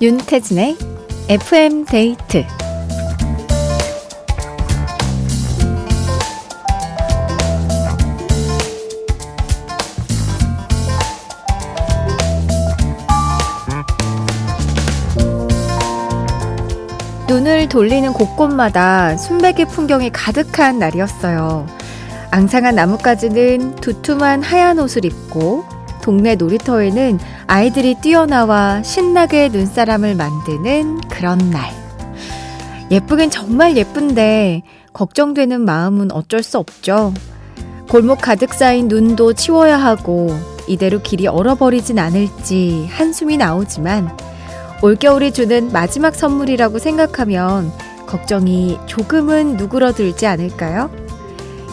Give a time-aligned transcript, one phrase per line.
[0.00, 0.76] 윤태진의
[1.28, 2.44] FM 데이트
[17.26, 21.66] 눈을 돌리는 곳곳마다 순백의 풍경이 가득한 날이었어요.
[22.30, 31.72] 앙상한 나뭇가지는 두툼한 하얀 옷을 입고 동네 놀이터에는 아이들이 뛰어나와 신나게 눈사람을 만드는 그런 날.
[32.90, 34.62] 예쁘긴 정말 예쁜데
[34.92, 37.12] 걱정되는 마음은 어쩔 수 없죠.
[37.88, 40.28] 골목 가득 쌓인 눈도 치워야 하고
[40.66, 44.10] 이대로 길이 얼어버리진 않을지 한숨이 나오지만
[44.82, 47.72] 올겨울이 주는 마지막 선물이라고 생각하면
[48.06, 50.90] 걱정이 조금은 누그러들지 않을까요?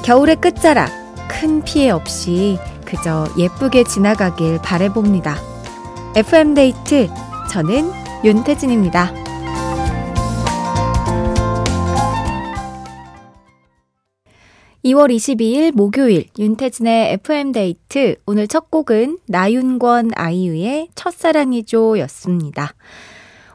[0.03, 0.89] 겨울의 끝자락,
[1.27, 2.57] 큰 피해 없이
[2.95, 5.35] 그저 예쁘게 지나가길 바래봅니다.
[6.15, 7.09] FM데이트,
[7.51, 7.91] 저는
[8.23, 9.13] 윤태진입니다.
[14.85, 22.75] 2월 22일 목요일 윤태진의 FM데이트 오늘 첫 곡은 나윤권 아이유의 첫사랑이죠 였습니다.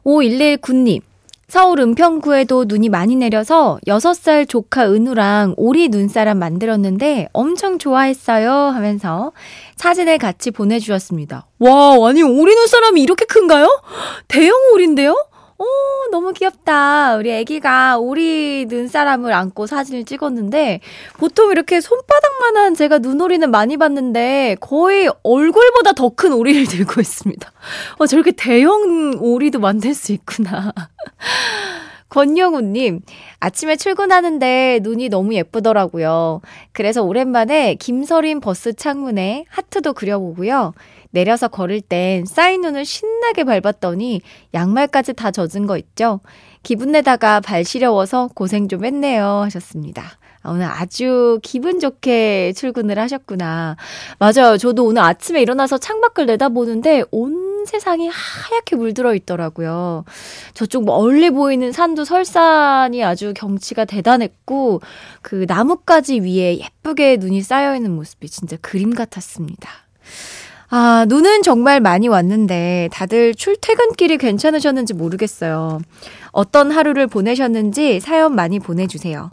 [0.05, 1.03] 5119님
[1.51, 9.33] 서울 은평구에도 눈이 많이 내려서 6살 조카 은우랑 오리 눈사람 만들었는데 엄청 좋아했어요 하면서
[9.75, 11.49] 사진을 같이 보내주셨습니다.
[11.59, 13.67] 와, 아니, 오리 눈사람이 이렇게 큰가요?
[14.29, 15.17] 대형 오리인데요?
[15.61, 15.65] 오,
[16.11, 17.17] 너무 귀엽다.
[17.17, 20.81] 우리 애기가 오리 눈사람을 안고 사진을 찍었는데,
[21.19, 27.53] 보통 이렇게 손바닥만한 제가 눈오리는 많이 봤는데, 거의 얼굴보다 더 큰 오리를 들고 있습니다.
[27.99, 30.73] 어, 저렇게 대형 오리도 만들 수 있구나.
[32.11, 33.01] 권영우님,
[33.39, 36.41] 아침에 출근하는데 눈이 너무 예쁘더라고요.
[36.73, 40.75] 그래서 오랜만에 김서린 버스 창문에 하트도 그려보고요.
[41.13, 44.21] 내려서 걸을 땐 쌓인 눈을 신나게 밟았더니
[44.55, 46.21] 양말까지 다 젖은 거 있죠?
[46.63, 49.25] 기분 내다가 발 시려워서 고생 좀 했네요.
[49.45, 50.03] 하셨습니다.
[50.43, 53.77] 아, 오늘 아주 기분 좋게 출근을 하셨구나.
[54.19, 54.57] 맞아요.
[54.57, 60.05] 저도 오늘 아침에 일어나서 창밖을 내다보는데 온 세상이 하얗게 물들어 있더라고요.
[60.55, 64.81] 저쪽 멀리 보이는 산도 설산이 아주 경치가 대단했고,
[65.23, 69.71] 그 나뭇가지 위에 예쁘게 눈이 쌓여 있는 모습이 진짜 그림 같았습니다.
[70.73, 75.81] 아, 눈은 정말 많이 왔는데 다들 출퇴근길이 괜찮으셨는지 모르겠어요.
[76.31, 79.31] 어떤 하루를 보내셨는지 사연 많이 보내주세요.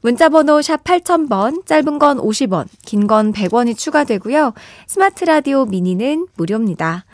[0.00, 4.52] 문자번호 샵 8000번, 짧은 건 50원, 긴 건 100원이 추가되고요.
[4.88, 7.04] 스마트 라디오 미니는 무료입니다.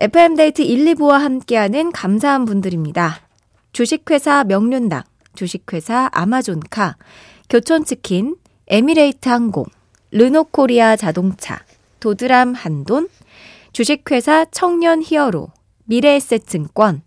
[0.00, 3.20] FM데이트 1, 2부와 함께하는 감사한 분들입니다.
[3.72, 5.02] 주식회사 명륜당,
[5.34, 6.96] 주식회사 아마존카,
[7.50, 8.36] 교촌치킨,
[8.68, 9.64] 에미레이트 항공,
[10.12, 11.64] 르노코리아 자동차,
[11.98, 13.08] 도드람 한돈,
[13.72, 15.48] 주식회사 청년 히어로,
[15.86, 17.02] 미래에셋증권,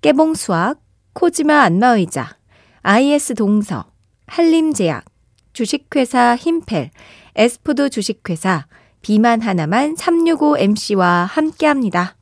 [0.00, 0.78] 깨봉수학,
[1.14, 2.36] 코지마 안마의자,
[2.82, 3.86] IS 동서,
[4.28, 5.04] 한림제약,
[5.52, 6.90] 주식회사 힘펠,
[7.34, 8.66] 에스푸드 주식회사,
[9.02, 12.15] 비만 하나만 365MC와 함께합니다.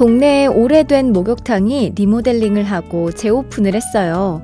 [0.00, 4.40] 동네에 오래된 목욕탕이 리모델링을 하고 재오픈을 했어요.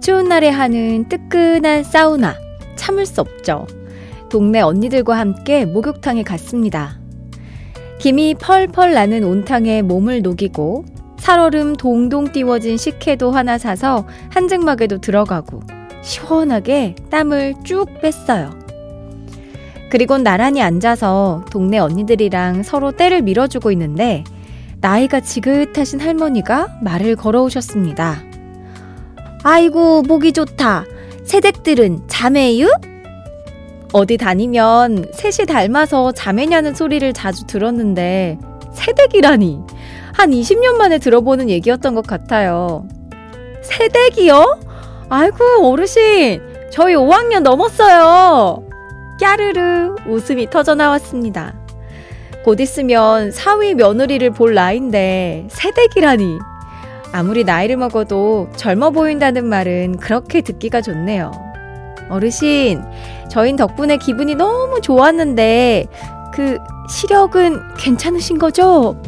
[0.00, 2.34] 추운 날에 하는 뜨끈한 사우나.
[2.76, 3.66] 참을 수 없죠.
[4.30, 6.98] 동네 언니들과 함께 목욕탕에 갔습니다.
[7.98, 10.86] 김이 펄펄 나는 온탕에 몸을 녹이고
[11.18, 15.60] 살얼음 동동 띄워진 식혜도 하나 사서 한증막에도 들어가고
[16.00, 18.58] 시원하게 땀을 쭉 뺐어요.
[19.90, 24.24] 그리고 나란히 앉아서 동네 언니들이랑 서로 때를 밀어주고 있는데
[24.84, 28.22] 나이가 지긋하신 할머니가 말을 걸어오셨습니다.
[29.42, 30.84] 아이고, 보기 좋다.
[31.24, 32.68] 새댁들은 자매유?
[33.94, 38.38] 어디 다니면 셋이 닮아서 자매냐는 소리를 자주 들었는데,
[38.74, 39.60] 새댁이라니.
[40.12, 42.86] 한 20년 만에 들어보는 얘기였던 것 같아요.
[43.62, 44.60] 새댁이요?
[45.08, 46.42] 아이고, 어르신.
[46.70, 48.62] 저희 5학년 넘었어요.
[49.18, 51.63] 까르르 웃음이 터져 나왔습니다.
[52.44, 56.38] 곧 있으면 사위 며느리를 볼 나이인데 새댁이라니.
[57.10, 61.32] 아무리 나이를 먹어도 젊어 보인다는 말은 그렇게 듣기가 좋네요.
[62.10, 62.82] 어르신,
[63.30, 65.86] 저흰 덕분에 기분이 너무 좋았는데
[66.34, 66.58] 그
[66.90, 69.00] 시력은 괜찮으신 거죠?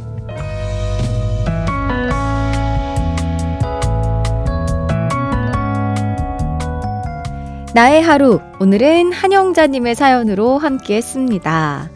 [7.75, 8.41] 나의 하루.
[8.61, 11.91] 오늘은 한영자님의 사연으로 함께 했습니다.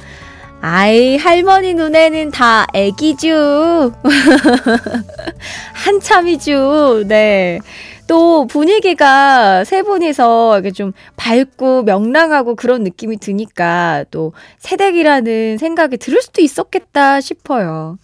[0.63, 3.93] 아이, 할머니 눈에는 다 애기죠.
[5.73, 7.05] 한참이죠.
[7.07, 7.61] 네.
[8.07, 16.21] 또 분위기가 세 분이서 이렇게 좀 밝고 명랑하고 그런 느낌이 드니까 또 새댁이라는 생각이 들을
[16.21, 17.99] 수도 있었겠다 싶어요.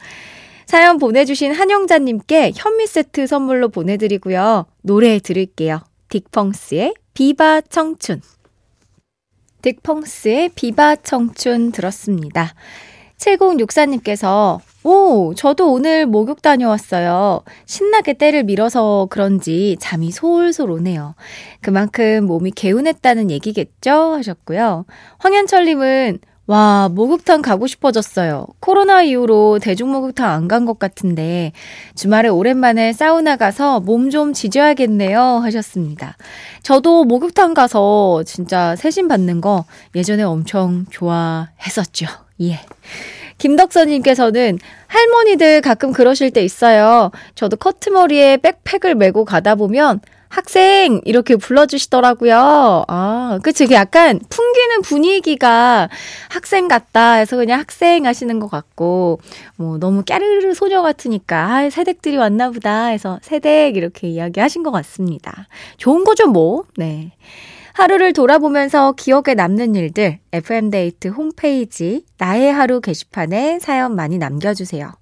[0.64, 4.66] 사연 보내주신 한영자님께 현미 세트 선물로 보내드리고요.
[4.82, 5.80] 노래 들을게요.
[6.08, 8.20] 딕펑스의 비바 청춘.
[9.66, 12.54] 딕펑스의 비바 청춘 들었습니다.
[13.18, 17.42] 7064님께서 오, 저도 오늘 목욕 다녀왔어요.
[17.64, 21.14] 신나게 때를 밀어서 그런지 잠이 솔솔 오네요.
[21.60, 23.90] 그만큼 몸이 개운했다는 얘기겠죠?
[23.90, 24.84] 하셨고요.
[25.18, 26.18] 황현철님은
[26.48, 28.46] 와, 목욕탕 가고 싶어졌어요.
[28.60, 31.50] 코로나 이후로 대중목욕탕 안 간 것 같은데
[31.96, 35.20] 주말에 오랜만에 사우나 가서 몸 좀 지져야겠네요.
[35.42, 36.16] 하셨습니다.
[36.62, 39.64] 저도 목욕탕 가서 진짜 세심 받는 거
[39.96, 42.06] 예전에 엄청 좋아했었죠.
[42.42, 42.60] 예.
[43.38, 47.10] 김덕선님께서는 할머니들 가끔 그러실 때 있어요.
[47.34, 52.84] 저도 커트머리에 백팩을 메고 가다 보면 학생 이렇게 불러주시더라고요.
[52.88, 53.66] 아, 그치.
[53.72, 55.88] 약간 풍기는 분위기가
[56.28, 59.20] 학생 같다 해서 그냥 학생 하시는 것 같고,
[59.56, 64.70] 뭐 너무 깨르르 소녀 같으니까 아, 새댁들이 왔나 보다 해서 새댁 이렇게 이야기 하신 것
[64.70, 65.46] 같습니다.
[65.76, 66.64] 좋은 거죠, 뭐.
[66.76, 67.12] 네.
[67.76, 74.92] 하루를 돌아보면서 기억에 남는 일들 FM데이트 홈페이지 나의 하루 게시판에 사연 많이 남겨주세요.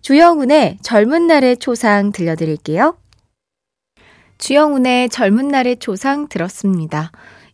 [0.00, 2.96] 주영훈의 젊은 날의 초상 들려드릴게요.
[4.44, 7.12] 주영훈의 젊은 날의 초상 들었습니다.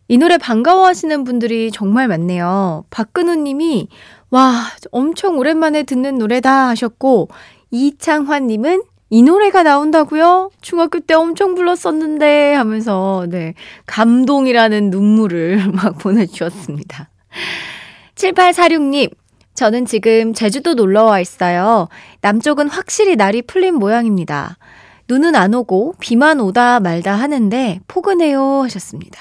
[0.09, 2.83] 이 노래 반가워 하시는 분들이 정말 많네요.
[2.89, 3.87] 박근우 님이
[4.29, 7.29] 와, 엄청 오랜만에 듣는 노래다 하셨고
[7.71, 10.49] 이창환 님은 이 노래가 나온다고요?
[10.59, 13.53] 중학교 때 엄청 불렀었는데 하면서 네
[13.85, 17.09] 감동이라는 눈물을 막 보내 주셨습니다.
[18.15, 19.09] 7846 님
[19.53, 21.87] 저는 지금 제주도 놀러 와 있어요.
[22.19, 24.57] 남쪽은 확실히 날이 풀린 모양입니다.
[25.07, 29.19] 눈은 안 오고 비만 오다 말다 하는데 포근해요 하셨습니다.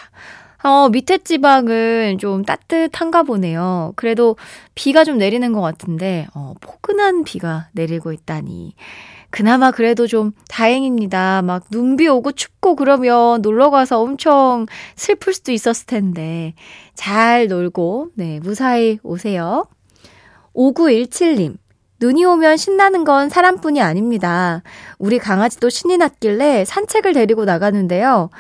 [0.63, 3.93] 어, 밑에 지방은 좀 따뜻한가 보네요.
[3.97, 4.37] 그래도
[4.75, 8.75] 비가 좀 내리는 것 같은데, 어, 포근한 비가 내리고 있다니.
[9.31, 11.43] 그나마 그래도 좀 다행입니다.
[11.43, 14.67] 막 눈비 오고 춥고 그러면 놀러 가서 엄청
[14.97, 16.55] 슬플 수도 있었을 텐데
[16.95, 19.67] 잘 놀고 네, 무사히 오세요.
[20.55, 21.57] 5917님.
[22.01, 24.63] 눈이 오면 신나는 건 사람뿐이 아닙니다.
[24.99, 28.31] 우리 강아지도 신이 났길래 산책을 데리고 나가는데요.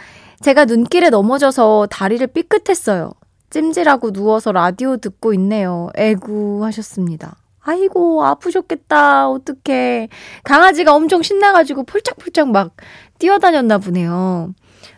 [0.40, 3.12] 제가 눈길에 넘어져서 다리를 삐끗했어요.
[3.50, 5.90] 찜질하고 누워서 라디오 듣고 있네요.
[5.94, 7.36] 에구 하셨습니다.
[7.62, 9.28] 아이고, 아프셨겠다.
[9.28, 10.08] 어떡해.
[10.44, 12.72] 강아지가 엄청 신나가지고 폴짝폴짝 막
[13.18, 14.54] 뛰어다녔나 보네요.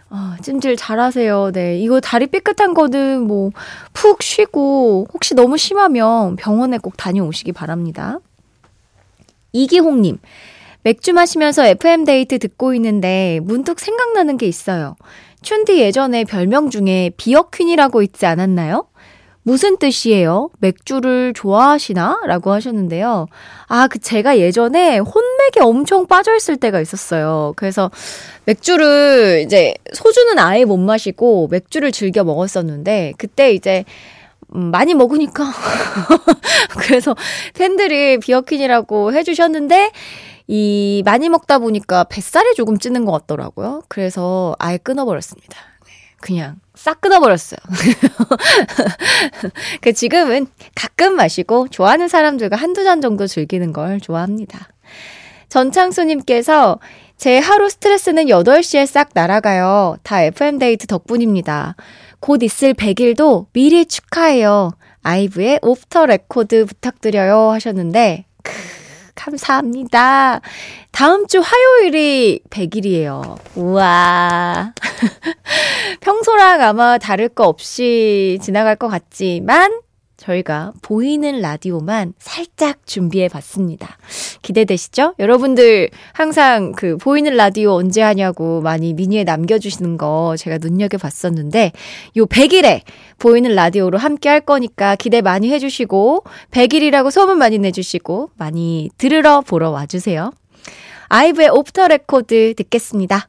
[0.09, 1.51] 아, 찜질 잘하세요.
[1.53, 1.79] 네.
[1.81, 3.51] 이거 다리 삐끗한 거는 뭐,
[3.93, 8.21] 푹 쉬고, 혹시 너무 심하면 병원에 꼭 다녀오시기 바랍니다.
[9.53, 10.19] 이기홍님,
[10.83, 14.97] 맥주 마시면서 FM데이트 듣고 있는데 문득 생각나는 게 있어요.
[15.43, 18.87] 춘디 예전에 별명 중에 비어퀸이라고 있지 않았나요?
[19.45, 20.51] 무슨 뜻이에요?
[20.61, 22.21] 맥주를 좋아하시나?
[22.27, 23.27] 라고 하셨는데요.
[23.67, 27.53] 아, 그 제가 예전에 혼맥에 엄청 빠져있을 때가 있었어요.
[27.57, 27.91] 그래서
[28.45, 33.85] 맥주를 이제 소주는 아예 못 마시고 맥주를 즐겨 먹었었는데 그때 이제
[34.55, 35.53] 음, 많이 먹으니까
[36.79, 37.15] 그래서
[37.55, 39.93] 팬들이 비어퀸이라고 해주셨는데
[40.49, 43.83] 이 많이 먹다 보니까 뱃살이 조금 찌는 것 같더라고요.
[43.89, 45.57] 그래서 아예 끊어버렸습니다.
[46.21, 47.59] 그냥 싹 끊어버렸어요.
[49.81, 54.69] 그 지금은 가끔 마시고 좋아하는 사람들과 한두 잔 정도 즐기는 걸 좋아합니다.
[55.49, 56.79] 전창수님께서
[57.19, 59.97] 제 하루 스트레스는 8시에 싹 날아가요.
[60.03, 61.77] 다 FM데이트 덕분입니다.
[62.23, 64.71] 곧 있을 100일도 미리 축하해요.
[65.03, 68.53] 아이브의 Off The Record 부탁드려요 하셨는데, 크,
[69.17, 70.41] 감사합니다.
[70.93, 73.39] 다음 주 화요일이 100일이에요.
[73.57, 74.73] 우와.
[76.01, 79.81] 평소랑 아마 다를 거 없이 지나갈 것 같지만,
[80.23, 83.99] 저희가 보이는 라디오만 살짝 준비해 봤습니다.
[84.43, 85.15] 기대되시죠?
[85.19, 91.73] 여러분들 항상 그 보이는 라디오 언제 하냐고 많이 미니에 남겨주시는 거 제가 눈여겨 봤었는데
[92.17, 92.83] 요 100일에
[93.19, 99.71] 보이는 라디오로 함께 할 거니까 기대 많이 해주시고 100일이라고 소문 많이 내주시고 많이 들으러 보러
[99.71, 100.33] 와주세요.
[101.09, 103.29] 아이브의 Off The Record 듣겠습니다.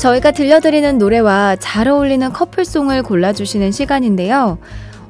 [0.00, 4.56] 저희가 들려드리는 노래와 잘 어울리는 커플송을 골라주시는 시간인데요.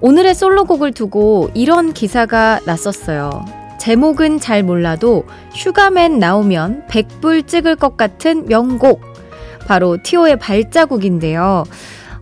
[0.00, 3.44] 오늘의 솔로곡을 두고 이런 기사가 났었어요.
[3.78, 9.00] 제목은 잘 몰라도 슈가맨 나오면 100불 찍을 것 같은 명곡.
[9.68, 11.62] 바로 티오의 발자국인데요.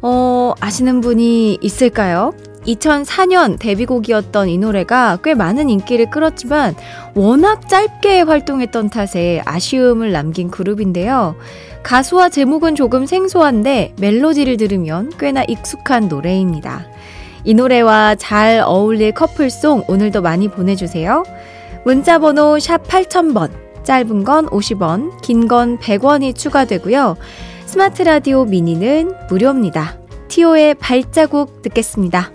[0.03, 2.35] 어, 아시는 분이 있을까요?
[2.67, 6.75] 2004년 데뷔곡이었던 이 노래가 꽤 많은 인기를 끌었지만
[7.15, 11.35] 워낙 짧게 활동했던 탓에 아쉬움을 남긴 그룹인데요.
[11.83, 16.87] 가수와 제목은 조금 생소한데 멜로디를 들으면 꽤나 익숙한 노래입니다.
[17.45, 21.25] 이 노래와 잘 어울릴 커플송 오늘도 많이 보내주세요.
[21.85, 23.51] 문자 번호 샵 8000번,
[23.85, 27.17] 짧은 건 50원, 긴 건 100원이 추가되고요.
[27.65, 29.99] 스마트 라디오 미니는 무료입니다.
[30.29, 32.33] 티오의 발자국 듣겠습니다.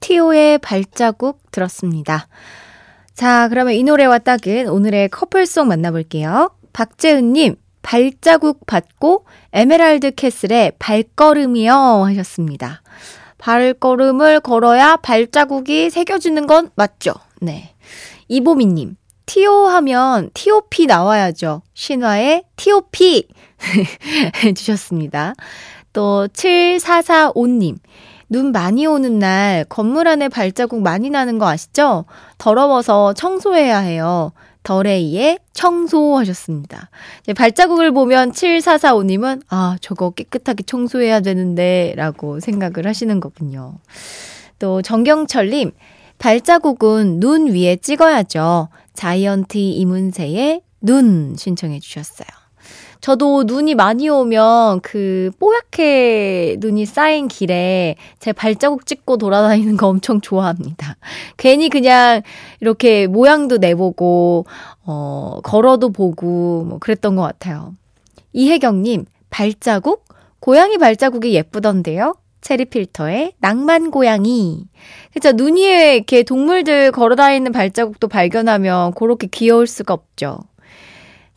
[0.00, 2.26] 티오의 발자국 들었습니다.
[3.14, 6.50] 자, 그러면 이 노래와 딱은 오늘의 커플송 만나볼게요.
[6.72, 11.74] 박재은님, 발자국 받고 에메랄드 캐슬의 발걸음이요
[12.06, 12.82] 하셨습니다.
[13.38, 17.12] 발걸음을 걸어야 발자국이 새겨지는 건 맞죠?
[17.40, 17.74] 네.
[18.28, 21.62] 이보미님, 티오 하면 TOP 나와야죠.
[21.74, 23.28] 신화의 TOP
[24.44, 25.34] 해주셨습니다.
[25.92, 27.76] 또 7445님,
[28.32, 32.06] 눈 많이 오는 날 건물 안에 발자국 많이 나는 거 아시죠?
[32.38, 34.32] 더러워서 청소해야 해요.
[34.62, 36.88] 더레이의 청소하셨습니다.
[37.36, 43.74] 발자국을 보면 7445님은 아, 저거 깨끗하게 청소해야 되는데 라고 생각을 하시는 거군요.
[44.58, 45.72] 또 정경철님,
[46.18, 48.68] 발자국은 눈 위에 찍어야죠.
[48.94, 52.41] 자이언트 이문세의 눈 신청해 주셨어요.
[53.02, 60.20] 저도 눈이 많이 오면 그 뽀얗게 눈이 쌓인 길에 제 발자국 찍고 돌아다니는 거 엄청
[60.20, 60.96] 좋아합니다.
[61.36, 62.22] 괜히 그냥
[62.60, 64.46] 이렇게 모양도 내보고,
[64.84, 67.74] 어, 걸어도 보고, 뭐 그랬던 것 같아요.
[68.34, 70.04] 이혜경님, 발자국?
[70.38, 72.14] 고양이 발자국이 예쁘던데요?
[72.40, 74.64] 체리 필터의 낭만 고양이.
[75.12, 75.32] 그쵸.
[75.32, 80.38] 눈 위에 이렇게 동물들 걸어다니는 발자국도 발견하면 그렇게 귀여울 수가 없죠.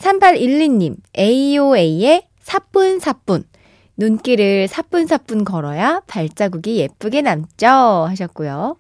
[0.06, 3.44] 3812님, AOA의 사뿐사뿐.
[3.98, 7.68] 눈길을 사뿐사뿐 걸어야 발자국이 예쁘게 남죠.
[7.68, 8.78] 하셨고요.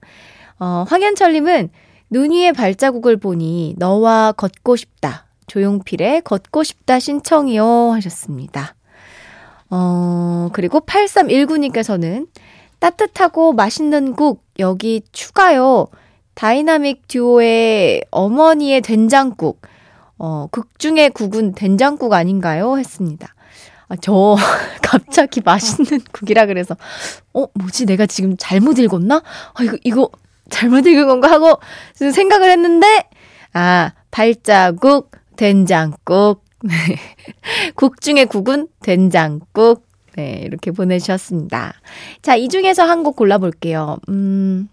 [0.59, 1.69] 어, 황현철님은
[2.11, 5.25] 눈 위에 발자국을 보니 너와 걷고 싶다.
[5.47, 7.91] 조용필의 걷고 싶다 신청이요.
[7.93, 8.75] 하셨습니다.
[9.69, 12.27] 어, 그리고 8319님께서는
[12.79, 15.87] 따뜻하고 맛있는 국 여기 추가요.
[16.35, 19.61] 다이나믹 듀오의 어머니의 된장국.
[20.17, 22.77] 어, 극 중의 국은 된장국 아닌가요?
[22.77, 23.33] 했습니다.
[23.87, 24.35] 아, 저
[24.81, 26.75] 갑자기 맛있는 국이라 그래서
[27.33, 29.21] 어 뭐지 내가 지금 잘못 읽었나?
[29.53, 30.09] 아 이거 이거
[30.49, 31.59] 잘못 읽은 건가 하고
[31.95, 33.07] 생각을 했는데
[33.53, 36.43] 아 발자국 된장국
[37.75, 41.73] 국 중에 국은 된장국 네 이렇게 보내주셨습니다.
[42.21, 43.97] 자 이 중에서 한 곡 골라볼게요.
[44.09, 44.69] 음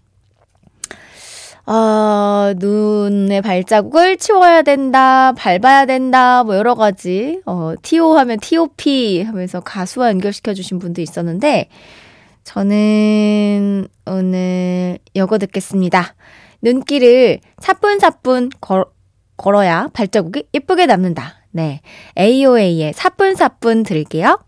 [1.65, 9.61] 어, 눈의 발자국을 치워야 된다, 밟아야 된다, 뭐 여러 가지, 어, TO 하면 TOP 하면서
[9.61, 11.69] 가수와 연결시켜주신 분도 있었는데,
[12.43, 16.15] 저는 오늘 이거 듣겠습니다.
[16.61, 18.85] 눈길을 사뿐사뿐 걸,
[19.37, 21.35] 걸어야 발자국이 예쁘게 남는다.
[21.51, 21.81] 네.
[22.17, 24.39] AOA의 사뿐사뿐 들을게요.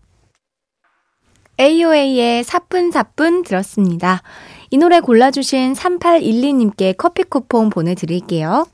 [1.58, 4.22] AOA의 사뿐사뿐 들었습니다.
[4.70, 8.66] 이 노래 골라주신 3812님께 커피 쿠폰 보내드릴게요.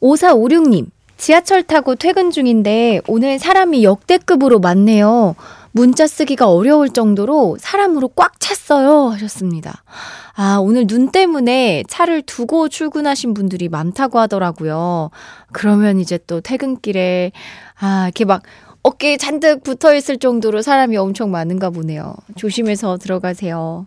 [0.00, 0.86] 5456님,
[1.16, 5.34] 지하철 타고 퇴근 중인데 오늘 사람이 역대급으로 많네요.
[5.72, 9.08] 문자 쓰기가 어려울 정도로 사람으로 꽉 찼어요.
[9.10, 9.82] 하셨습니다.
[10.34, 15.10] 아, 오늘 눈 때문에 차를 두고 출근하신 분들이 많다고 하더라고요.
[15.52, 17.32] 그러면 이제 또 퇴근길에,
[17.78, 18.42] 아, 이렇게 막
[18.82, 22.14] 어깨에 잔뜩 붙어 있을 정도로 사람이 엄청 많은가 보네요.
[22.36, 23.86] 조심해서 들어가세요.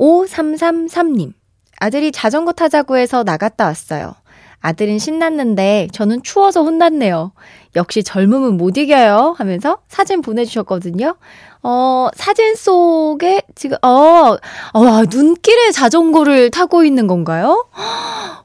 [0.00, 1.32] 5333님.
[1.78, 4.14] 아들이 자전거 타자고 해서 나갔다 왔어요.
[4.62, 7.32] 아들은 신났는데 저는 추워서 혼났네요.
[7.76, 9.34] 역시 젊음은 못 이겨요.
[9.38, 11.16] 하면서 사진 보내주셨거든요.
[11.62, 14.36] 어, 사진 속에 지금, 어,
[14.72, 17.66] 어, 눈길에 자전거를 타고 있는 건가요?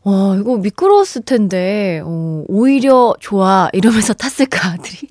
[0.03, 3.69] 와, 이거 미끄러웠을 텐데, 어, 오히려 좋아.
[3.73, 5.07] 이러면서 탔을까, 아들이.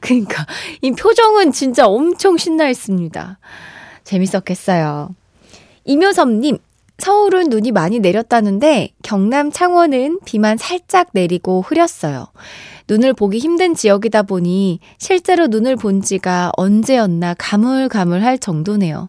[0.00, 0.46] 그러니까,
[0.80, 3.38] 이 표정은 진짜 엄청 신나 있습니다.
[4.04, 5.10] 재밌었겠어요.
[5.90, 6.58] 이묘섭님,
[6.98, 12.28] 서울은 눈이 많이 내렸다는데 경남 창원은 비만 살짝 내리고 흐렸어요.
[12.88, 19.08] 눈을 보기 힘든 지역이다 보니 실제로 눈을 본 지가 언제였나 가물가물할 정도네요.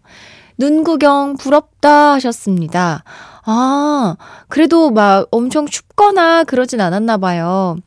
[0.57, 3.03] 눈 구경 부럽다 하셨습니다.
[3.45, 4.15] 아,
[4.47, 7.77] 그래도 막 엄청 춥거나 그러진 않았나 봐요.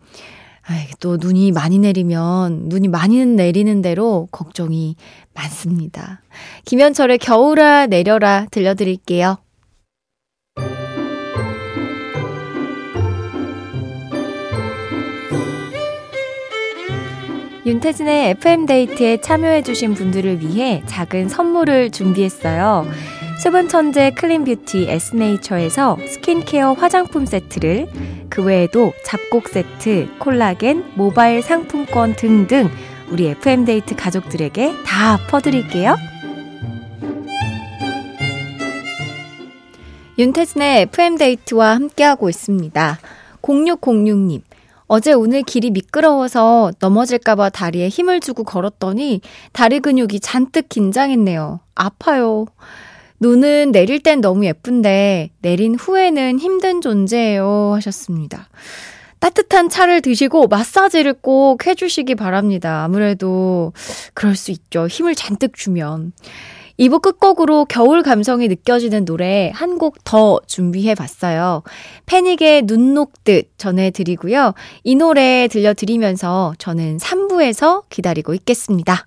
[0.67, 4.97] 아이, 또 눈이 많이 내리면 눈이 많이 내리는 대로 걱정이
[5.35, 6.23] 많습니다.
[6.65, 9.39] 김현철의 겨울아 내려라 들려드릴게요.
[17.67, 22.87] 윤태진의 FM데이트에 참여해주신 분들을 위해 작은 선물을 준비했어요.
[23.43, 27.89] 수분 천재 clean beauty 에스네이처에서 스킨케어 화장품 세트를
[28.29, 32.69] 그 외에도 잡곡 세트, 콜라겐, 모바일 상품권 등등
[33.11, 35.97] 우리 FM데이트 가족들에게 다 퍼드릴게요.
[40.19, 42.99] 윤태진의 FM데이트와 함께하고 있습니다.
[43.43, 44.43] 0606님.
[44.87, 49.21] 어제 오늘 길이 미끄러워서 넘어질까봐 다리에 힘을 주고 걸었더니
[49.53, 51.61] 다리 근육이 잔뜩 긴장했네요.
[51.75, 52.47] 아파요.
[53.19, 58.49] 눈은 내릴 땐 너무 예쁜데 내린 후에는 힘든 존재예요 하셨습니다.
[59.25, 62.85] 따뜻한 차를 드시고 마사지를 꼭 해주시기 바랍니다.
[62.85, 63.73] 아무래도
[64.13, 64.87] 그럴 수 있죠.
[64.87, 66.13] 힘을 잔뜩 주면.
[66.79, 71.63] 2부 끝곡으로 겨울 감성이 느껴지는 노래 한 곡 더 준비해 봤어요.
[72.05, 74.53] 패닉의 눈 녹듯 전해드리고요.
[74.83, 79.07] 이 노래 들려드리면서 저는 3부에서 기다리고 있겠습니다.